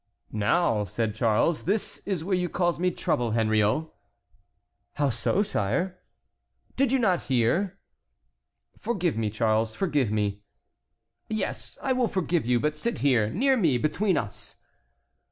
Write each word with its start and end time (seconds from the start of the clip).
"Now," 0.33 0.83
said 0.85 1.13
Charles, 1.13 1.65
"this 1.65 1.99
is 2.07 2.23
where 2.23 2.35
you 2.35 2.49
cause 2.49 2.79
me 2.79 2.89
trouble, 2.89 3.33
Henriot." 3.33 3.85
"How 4.93 5.09
so, 5.09 5.43
sire?" 5.43 5.99
"Did 6.75 6.91
you 6.91 6.97
not 6.97 7.25
hear?" 7.25 7.77
"Forgive 8.79 9.15
me, 9.15 9.29
Charles, 9.29 9.75
forgive 9.75 10.09
me." 10.09 10.41
"Yes, 11.29 11.77
I 11.83 11.93
will 11.93 12.07
forgive 12.07 12.47
you. 12.47 12.59
But 12.59 12.75
sit 12.75 12.97
here, 13.01 13.29
near 13.29 13.55
me, 13.55 13.77
between 13.77 14.17
us." 14.17 14.55